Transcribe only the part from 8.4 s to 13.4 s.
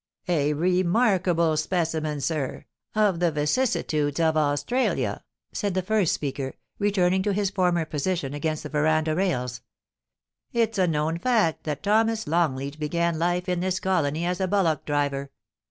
the verandah rails.' It's a known fact that Thomas Longleat began